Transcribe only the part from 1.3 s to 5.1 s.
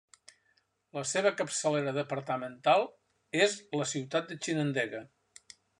capçalera departamental és la ciutat de Chinandega.